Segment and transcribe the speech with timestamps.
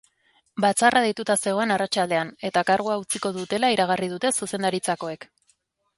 [0.63, 5.33] Batzarra deituta zegoen arratsaldean, eta kargua utziko dutela iragarri dute zuzendaritzakoek.